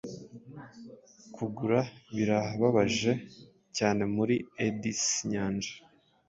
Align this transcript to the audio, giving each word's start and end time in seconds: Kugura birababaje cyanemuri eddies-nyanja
Kugura 1.35 1.79
birababaje 2.15 3.11
cyanemuri 3.75 4.35
eddies-nyanja 4.65 5.71